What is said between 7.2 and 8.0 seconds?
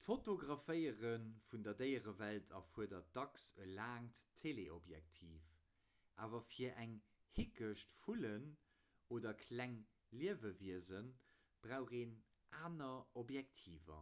hickecht